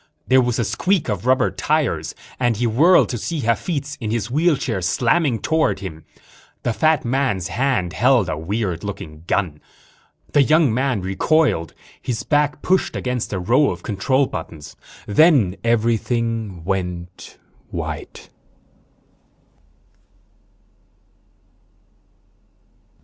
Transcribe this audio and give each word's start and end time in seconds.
There 0.27 0.41
was 0.41 0.57
a 0.57 0.63
squeak 0.65 1.09
of 1.09 1.27
rubber 1.27 1.51
tires 1.51 2.15
and 2.39 2.57
he 2.57 2.65
whirled 2.65 3.07
to 3.09 3.19
see 3.19 3.41
Hafitz, 3.41 3.97
in 4.01 4.09
his 4.09 4.31
wheelchair, 4.31 4.81
slamming 4.81 5.37
toward 5.41 5.79
him. 5.81 6.05
The 6.63 6.73
fat 6.73 7.05
man's 7.05 7.49
hand 7.49 7.93
held 7.93 8.27
a 8.27 8.35
weird 8.35 8.83
looking 8.83 9.23
gun. 9.27 9.61
The 10.33 10.41
young 10.41 10.73
man 10.73 11.01
recoiled. 11.01 11.75
His 12.01 12.23
back 12.23 12.63
pushed 12.63 12.95
against 12.95 13.31
a 13.31 13.37
row 13.37 13.69
of 13.69 13.83
control 13.83 14.25
buttons. 14.25 14.75
_Then 15.07 15.59
everything 15.63 16.63
went 16.63 17.37
white. 17.69 18.29